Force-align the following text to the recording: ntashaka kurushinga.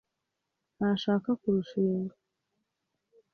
ntashaka 0.75 1.29
kurushinga. 1.41 2.15